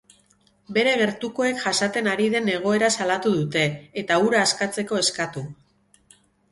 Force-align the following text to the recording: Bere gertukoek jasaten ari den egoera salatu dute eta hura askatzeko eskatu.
Bere 0.77 0.93
gertukoek 1.01 1.61
jasaten 1.65 2.09
ari 2.13 2.31
den 2.37 2.49
egoera 2.55 2.91
salatu 2.99 3.37
dute 3.37 3.67
eta 4.05 4.21
hura 4.25 4.43
askatzeko 4.49 5.03
eskatu. 5.05 5.49